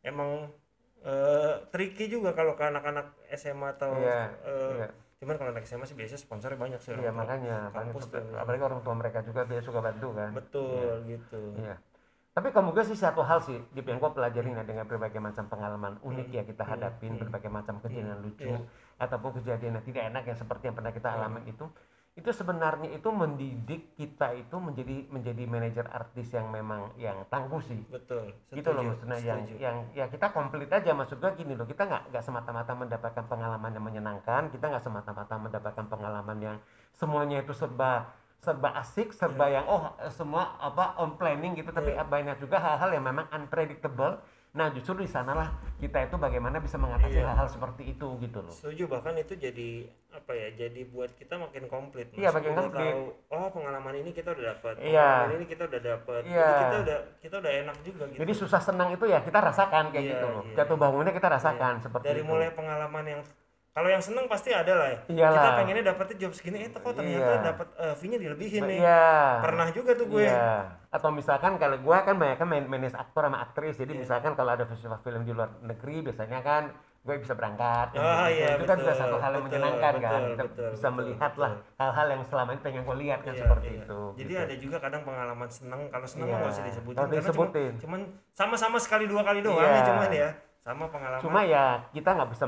emang 0.02 0.52
eh 1.00 1.54
tricky 1.68 2.09
juga 2.09 2.33
kalau 2.33 2.52
ke 2.52 2.64
anak-anak 2.64 3.06
SMA 3.30 3.75
atau 3.75 3.92
Iya, 3.94 4.28
eh, 4.40 4.73
iya. 4.78 4.88
Cuman 5.14 5.35
kalau 5.35 5.50
anak 5.50 5.64
SMA 5.64 5.85
sih 5.85 5.94
biasanya 5.94 6.21
sponsornya 6.21 6.59
banyak 6.59 6.80
sih 6.80 6.92
Iya 6.92 7.11
makanya, 7.11 7.71
kampus 7.71 8.11
tuh. 8.11 8.21
apalagi 8.35 8.62
orang 8.62 8.80
tua 8.83 8.94
mereka 8.94 9.23
juga 9.23 9.47
dia 9.47 9.61
suka 9.61 9.78
bantu 9.78 10.12
kan. 10.12 10.30
betul 10.35 11.06
gitu 11.06 11.40
Iya. 11.56 11.76
Tapi 12.35 12.50
kamu 12.50 12.75
juga 12.75 12.83
sih 12.83 12.99
satu 12.99 13.23
hal 13.23 13.38
sih, 13.40 13.62
Dip, 13.71 13.87
yang 13.87 14.02
gue 14.02 14.11
pelajarin 14.11 14.59
ya 14.59 14.66
dengan 14.66 14.83
berbagai 14.85 15.23
macam 15.23 15.47
pengalaman 15.47 16.02
unik 16.02 16.28
ya 16.28 16.42
kita 16.42 16.66
hadapin, 16.66 17.14
berbagai 17.14 17.47
macam 17.47 17.78
kejadian 17.78 18.18
lucu 18.26 18.50
Iya. 18.50 18.59
ataupun 18.99 19.38
kejadian 19.38 19.78
yang 19.78 19.85
tidak 19.87 20.02
enak 20.11 20.23
yang 20.26 20.35
seperti 20.35 20.66
yang 20.66 20.75
pernah 20.75 20.90
kita 20.90 21.09
alami 21.14 21.47
itu, 21.47 21.62
itu 22.14 22.30
sebenarnya 22.30 22.94
itu 22.94 23.11
mendidik 23.11 23.99
kita 23.99 24.38
itu 24.38 24.54
menjadi 24.54 25.11
menjadi 25.11 25.42
manajer 25.50 25.87
artis 25.90 26.30
yang 26.30 26.47
memang 26.47 26.94
yang 26.94 27.26
tangguh 27.26 27.59
sih. 27.59 27.83
betul 27.90 28.30
gitu 28.54 28.71
loh 28.71 28.87
setuju, 28.87 28.90
maksudnya 28.94 29.18
yang 29.18 29.40
setuju. 29.42 29.56
yang 29.59 29.76
ya 29.99 30.06
kita 30.06 30.26
komplit 30.30 30.71
aja 30.71 30.94
maksud 30.94 31.18
gua 31.18 31.35
gini 31.35 31.59
loh 31.59 31.66
kita 31.66 31.90
nggak 31.90 32.14
nggak 32.14 32.23
semata-mata 32.23 32.73
mendapatkan 32.78 33.25
pengalaman 33.26 33.71
yang 33.75 33.83
menyenangkan 33.83 34.47
kita 34.54 34.64
nggak 34.71 34.85
semata-mata 34.87 35.35
mendapatkan 35.35 35.87
pengalaman 35.90 36.38
yang 36.38 36.56
semuanya 36.94 37.42
itu 37.42 37.50
serba 37.50 38.06
serba 38.38 38.78
asik 38.78 39.11
serba 39.11 39.50
Iya. 39.50 39.54
yang 39.59 39.66
oh 39.66 39.83
semua 40.14 40.54
apa 40.62 40.94
on 41.02 41.18
planning 41.18 41.59
gitu 41.59 41.75
tapi 41.75 41.99
banyak 41.99 42.38
juga 42.38 42.62
hal-hal 42.62 42.94
yang 42.94 43.02
memang 43.02 43.26
unpredictable 43.35 44.23
nah 44.54 44.70
justru 44.70 45.02
di 45.02 45.11
sanalah 45.11 45.50
kita 45.76 46.06
itu 46.06 46.14
bagaimana 46.14 46.62
bisa 46.62 46.78
mengatasi 46.78 47.18
Iya. 47.18 47.26
hal-hal 47.26 47.50
seperti 47.50 47.90
itu 47.90 48.06
gitu 48.23 48.38
loh 48.38 48.54
setuju 48.54 48.87
bahkan 48.87 49.18
itu 49.18 49.34
jadi 49.34 49.90
apa 50.08 50.30
ya 50.30 50.49
jadi 50.56 50.80
buat 50.87 51.11
kita 51.12 51.34
makin 51.34 51.66
komplit 51.66 52.06
Mas. 52.08 52.23
Iya, 52.23 52.30
makin 52.30 52.52
komplit. 52.54 52.94
tahu 52.94 53.02
oh 53.28 53.49
pengalaman 53.50 53.94
ini 53.99 54.14
kita 54.14 54.30
udah 54.30 54.44
dapat 54.54 54.75
Iya. 54.78 55.02
pengalaman 55.02 55.34
ini 55.34 55.46
kita 55.50 55.62
udah 55.66 55.80
dapat 55.82 56.23
Iya. 56.23 56.46
jadi 56.46 56.62
kita 56.62 56.78
udah 56.78 56.99
kita 57.18 57.34
udah 57.42 57.52
enak 57.61 57.76
juga 57.82 58.04
gitu 58.06 58.18
jadi 58.23 58.32
susah 58.32 58.61
senang 58.62 58.88
itu 58.94 59.04
ya 59.04 59.18
kita 59.20 59.38
rasakan 59.42 59.84
kayak 59.90 60.00
Iya, 60.00 60.12
gitu 60.14 60.26
loh 60.28 60.42
iya. 60.44 60.54
jatuh 60.56 60.76
bangunnya 60.78 61.12
kita 61.12 61.28
rasakan 61.28 61.75
seperti 61.82 62.04
dari 62.06 62.23
itu 62.23 62.30
mulai 62.30 62.49
pengalaman 62.54 63.04
yang 63.04 63.20
kalau 63.75 63.88
yang 63.90 63.99
seneng 63.99 64.25
pasti 64.25 64.54
ada 64.54 64.71
lah 64.71 64.87
ya 64.88 64.99
Iyalah. 65.11 65.35
kita 65.35 65.50
pengennya 65.59 65.85
dapetnya 65.85 66.16
job 66.23 66.33
segini 66.33 66.62
eh 66.62 66.71
kok 66.71 66.95
ternyata 66.95 67.26
Iya. 67.26 67.43
dapat 67.43 67.69
eh, 67.75 67.95
fee-nya 67.95 68.19
dilebihin 68.23 68.62
nih 68.64 68.78
Iya. 68.81 69.11
pernah 69.43 69.66
juga 69.69 69.90
tuh 69.93 70.07
gue 70.09 70.23
Iya. 70.23 70.78
Atau 70.88 71.11
misalkan 71.11 71.59
kalau 71.59 71.75
gua 71.83 72.07
kan 72.07 72.14
banyak 72.14 72.38
kan 72.38 72.47
main 72.47 72.64
manage 72.64 72.95
aktor 72.95 73.26
sama 73.26 73.43
aktris. 73.43 73.75
Jadi 73.75 73.93
Iya. 73.93 74.07
misalkan 74.07 74.33
kalau 74.33 74.54
ada 74.54 74.62
festival 74.62 75.02
film 75.02 75.26
di 75.26 75.35
luar 75.35 75.50
negeri 75.61 76.00
biasanya 76.00 76.38
kan 76.38 76.71
gue 77.02 77.19
bisa 77.19 77.35
berangkat. 77.35 77.99
Oh, 77.99 78.31
iya, 78.31 78.57
itu 78.57 78.64
kan 78.64 78.78
juga 78.78 78.95
betul, 78.95 79.02
satu 79.04 79.16
hal 79.19 79.31
yang 79.31 79.45
betul, 79.45 79.59
menyenangkan 79.61 79.95
kan. 79.99 80.00
betul, 80.00 80.31
Kita 80.31 80.45
betul, 80.47 80.69
bisa 80.71 80.81
betul, 80.81 80.97
melihat 80.97 81.33
betul. 81.35 81.43
lah 81.43 81.52
hal-hal 81.76 82.07
yang 82.09 82.23
selama 82.25 82.49
ini 82.49 82.61
pengen 82.62 82.83
gue 82.87 82.97
lihat 82.97 83.21
kan 83.21 83.33
Iya, 83.35 83.40
seperti 83.43 83.66
iya. 83.69 83.78
itu. 83.83 84.00
jadi 84.14 84.33
gitu. 84.33 84.45
ada 84.47 84.54
juga 84.57 84.76
kadang 84.78 85.02
pengalaman 85.02 85.49
seneng 85.50 85.81
kalau 85.90 86.07
seneng 86.07 86.25
Iya. 86.25 86.33
mah 86.33 86.38
nggak 86.40 86.54
usah 86.54 86.64
disebutin 86.64 86.97
karena 86.97 87.14
disebutin. 87.19 87.73
Cuman, 87.75 87.81
cuman 87.83 88.00
sama-sama 88.31 88.78
sekali 88.78 89.04
dua 89.04 89.21
kali 89.21 89.40
doang 89.43 89.61
Iya. 89.61 89.75
ya 89.75 89.83
cuman 89.85 90.11
ya 90.14 90.28
sama 90.64 90.88
pengalaman 90.88 91.21
Cuma 91.21 91.44
ya 91.44 91.85
kita 91.92 92.16
nggak 92.16 92.30
bisa 92.33 92.44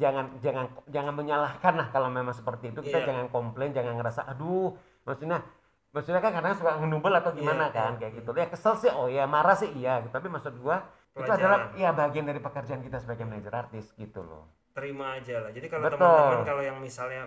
jangan 0.00 0.24
jangan 0.40 0.66
jangan 0.88 1.12
menyalahkan 1.12 1.74
lah 1.76 1.88
kalau 1.92 2.08
memang 2.08 2.32
seperti 2.32 2.72
itu. 2.72 2.80
Kita 2.80 3.04
Iya. 3.04 3.06
jangan 3.12 3.26
komplain, 3.28 3.76
jangan 3.76 4.00
ngerasa 4.00 4.24
aduh, 4.24 4.72
maksudnya 5.04 5.44
maksudnya 5.88 6.20
kan 6.20 6.32
kadang 6.32 6.56
suka 6.56 6.80
ngenubel 6.80 7.12
atau 7.12 7.32
gimana 7.32 7.68
Iya, 7.68 7.76
kan 7.76 7.92
iya, 7.92 7.98
kayak 8.00 8.12
gitu. 8.16 8.30
Ya 8.32 8.48
kesel 8.48 8.74
sih, 8.80 8.88
oh 8.88 9.06
ya 9.06 9.28
marah 9.28 9.52
sih 9.52 9.68
iya. 9.70 10.00
Tapi 10.02 10.26
maksud 10.26 10.56
gua 10.58 10.80
itu 11.12 11.22
Pelajaran. 11.22 11.36
adalah 11.36 11.58
ya 11.76 11.90
bagian 11.92 12.24
dari 12.24 12.38
pekerjaan 12.38 12.80
kita 12.80 12.98
sebagai 12.98 13.26
manajer 13.26 13.52
artis 13.52 13.92
gitu 13.94 14.22
loh. 14.22 14.48
terima 14.70 15.18
aja 15.18 15.42
lah 15.42 15.50
jadi 15.50 15.66
kalau 15.66 15.90
teman-teman 15.90 16.46
kalau 16.46 16.62
yang 16.62 16.78
misalnya 16.78 17.26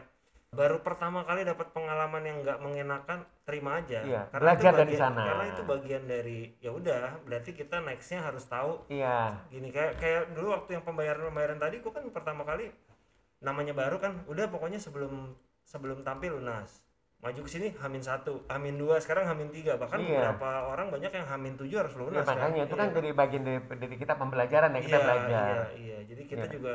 baru 0.51 0.83
pertama 0.83 1.23
kali 1.23 1.47
dapat 1.47 1.71
pengalaman 1.71 2.27
yang 2.27 2.43
nggak 2.43 2.59
mengenakan 2.59 3.23
terima 3.47 3.79
aja 3.79 4.03
Iya, 4.03 4.27
karena 4.35 4.43
belajar 4.51 4.67
itu 4.67 4.79
dari 4.83 4.91
bagian, 4.91 4.99
sana. 5.07 5.23
karena 5.23 5.45
itu 5.47 5.61
bagian 5.63 6.03
dari 6.03 6.39
ya 6.59 6.71
udah 6.75 7.03
berarti 7.23 7.51
kita 7.55 7.79
nextnya 7.79 8.19
harus 8.19 8.43
tahu 8.51 8.83
Iya. 8.91 9.47
gini 9.47 9.71
kayak 9.71 9.95
kayak 9.95 10.35
dulu 10.35 10.51
waktu 10.51 10.75
yang 10.75 10.83
pembayaran 10.83 11.23
pembayaran 11.23 11.55
tadi 11.55 11.79
gua 11.79 11.95
kan 11.95 12.03
pertama 12.11 12.43
kali 12.43 12.67
namanya 13.39 13.71
baru 13.71 13.95
kan 13.95 14.27
udah 14.27 14.51
pokoknya 14.51 14.75
sebelum 14.75 15.39
sebelum 15.63 16.03
tampil 16.03 16.35
lunas 16.35 16.83
maju 17.23 17.47
ke 17.47 17.49
sini 17.49 17.71
hamin 17.79 18.03
satu 18.03 18.43
hamin 18.51 18.75
dua 18.75 18.99
sekarang 18.99 19.31
hamin 19.31 19.55
tiga 19.55 19.79
bahkan 19.79 20.03
Iya. 20.03 20.35
beberapa 20.35 20.67
orang 20.67 20.91
banyak 20.91 21.15
yang 21.15 21.27
hamin 21.31 21.55
tujuh 21.55 21.79
harus 21.79 21.95
Ya, 21.95 21.99
lunas 22.03 22.27
makanya 22.27 22.67
itu 22.67 22.75
kan 22.75 22.91
Iya. 22.91 22.95
dari 22.99 23.09
bagian 23.15 23.43
dari, 23.47 23.59
dari 23.71 23.95
kita 23.95 24.19
pembelajaran 24.19 24.75
ya 24.75 24.81
kita 24.83 24.91
iya, 24.91 25.05
belajar. 25.07 25.47
iya 25.47 25.63
iya 25.79 25.97
jadi 26.03 26.21
kita 26.27 26.43
Iya. 26.43 26.51
juga 26.51 26.73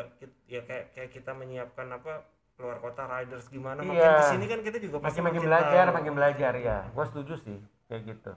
ya 0.49 0.61
kayak 0.65 0.85
kayak 0.97 1.11
kita 1.13 1.37
menyiapkan 1.37 1.93
apa 1.93 2.25
keluar 2.57 2.81
kota 2.81 3.05
riders 3.05 3.47
gimana 3.47 3.85
Iya. 3.85 3.89
makin 3.93 4.11
ke 4.11 4.25
sini 4.33 4.45
kan 4.49 4.61
kita 4.65 4.79
juga 4.81 4.97
pasti 4.99 5.21
Makin 5.21 5.25
makin 5.29 5.43
belajar, 5.45 5.85
tahu. 5.87 5.97
makin 6.01 6.13
belajar 6.17 6.53
ya. 6.57 6.79
Gua 6.91 7.05
setuju 7.05 7.35
sih 7.37 7.59
kayak 7.87 8.03
gitu. 8.09 8.33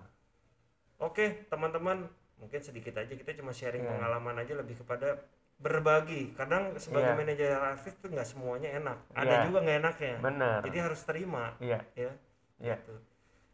Oke, 1.00 1.48
teman-teman, 1.48 2.12
mungkin 2.36 2.60
sedikit 2.60 3.00
aja 3.00 3.08
kita 3.10 3.32
cuma 3.40 3.56
sharing 3.56 3.80
Iya. 3.82 3.92
pengalaman 3.96 4.36
aja 4.38 4.54
lebih 4.54 4.76
kepada 4.76 5.24
berbagi. 5.56 6.36
Kadang 6.36 6.76
sebagai 6.76 7.16
Iya. 7.16 7.20
manajer 7.20 7.52
artis 7.56 7.96
tuh 7.96 8.12
nggak 8.12 8.28
semuanya 8.28 8.70
enak. 8.76 8.98
Ada 9.12 9.48
juga 9.48 9.58
nggak 9.64 9.78
enaknya. 9.80 10.16
Benar. 10.20 10.60
Jadi 10.68 10.78
harus 10.78 11.02
terima, 11.04 11.56
Iya. 11.64 11.80
ya. 11.96 12.12
Iya. 12.60 12.76
Gitu. 12.76 12.96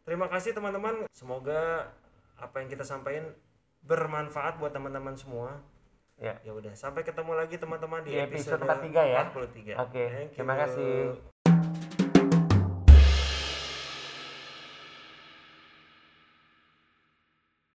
Terima 0.02 0.26
kasih 0.26 0.50
teman-teman. 0.50 1.06
Semoga 1.10 1.90
apa 2.36 2.56
yang 2.58 2.68
kita 2.68 2.82
sampaikan 2.82 3.30
bermanfaat 3.82 4.58
buat 4.58 4.74
teman-teman 4.74 5.14
semua. 5.14 5.62
Ya. 6.16 6.40
Ya 6.40 6.52
udah, 6.56 6.72
sampai 6.72 7.04
ketemu 7.04 7.36
lagi 7.36 7.60
teman-teman 7.60 8.00
di, 8.00 8.16
Di 8.16 8.24
episode 8.24 8.64
episode 8.64 8.88
43 8.88 9.12
ya. 9.12 9.22
43. 9.28 9.84
Oke, 9.84 10.02
Thank 10.08 10.30
terima 10.32 10.54
kasih. 10.56 11.35